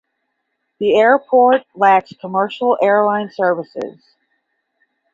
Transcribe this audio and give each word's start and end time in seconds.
The 0.79 0.95
airport 0.95 1.61
lacks 1.75 2.11
commercial 2.19 2.75
airline 2.81 3.29
services. 3.31 4.01